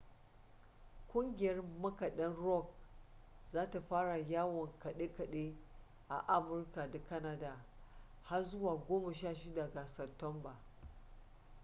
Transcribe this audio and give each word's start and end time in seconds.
ƙungiyar 1.13 1.63
makaɗan 1.81 2.35
rock 2.35 2.67
za 3.51 3.71
ta 3.71 3.81
fara 3.81 4.17
yawon 4.17 4.79
kaɗe-kaɗe 4.79 5.55
a 6.09 6.15
amurka 6.27 6.91
da 6.91 6.99
canada 7.09 7.65
har 8.23 8.43
zuwa 8.43 8.73
16 8.87 9.71
ga 9.73 9.87
satumba 9.87 10.59